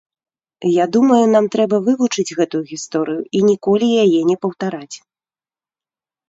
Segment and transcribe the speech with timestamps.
[0.75, 4.95] Я думаю, нам трэба вывучыць гэтую гісторыю і ніколі яе не паўтараць.